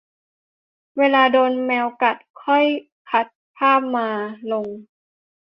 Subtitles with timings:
[0.97, 2.65] เวลาโดนแมวกัดค่อย
[3.09, 4.09] คัดภาพมา
[4.51, 4.67] ลง?